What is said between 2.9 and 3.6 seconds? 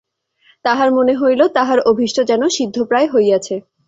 হইয়াছে।